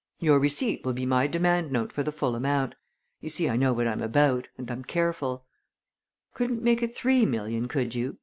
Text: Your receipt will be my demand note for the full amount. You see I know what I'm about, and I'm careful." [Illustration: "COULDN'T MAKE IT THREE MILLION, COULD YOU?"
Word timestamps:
Your 0.19 0.39
receipt 0.39 0.83
will 0.83 0.93
be 0.93 1.05
my 1.05 1.27
demand 1.27 1.71
note 1.71 1.93
for 1.93 2.01
the 2.01 2.11
full 2.11 2.33
amount. 2.35 2.73
You 3.19 3.29
see 3.29 3.47
I 3.47 3.55
know 3.55 3.71
what 3.71 3.85
I'm 3.87 4.01
about, 4.01 4.47
and 4.57 4.71
I'm 4.71 4.83
careful." 4.83 5.45
[Illustration: 6.31 6.33
"COULDN'T 6.33 6.63
MAKE 6.63 6.81
IT 6.81 6.95
THREE 6.95 7.25
MILLION, 7.27 7.67
COULD 7.67 7.93
YOU?" 7.93 8.17